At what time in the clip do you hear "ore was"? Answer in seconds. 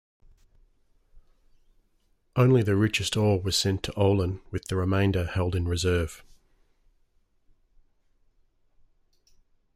3.15-3.55